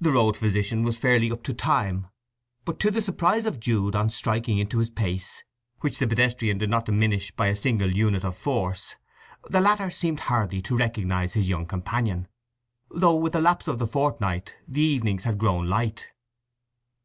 [0.00, 2.06] The road physician was fairly up to time;
[2.64, 5.42] but, to the surprise of Jude on striking into his pace,
[5.80, 8.94] which the pedestrian did not diminish by a single unit of force,
[9.50, 12.28] the latter seemed hardly to recognize his young companion,
[12.88, 16.10] though with the lapse of the fortnight the evenings had grown light.